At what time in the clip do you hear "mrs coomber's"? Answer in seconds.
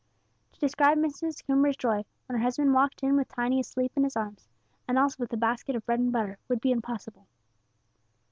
0.97-1.77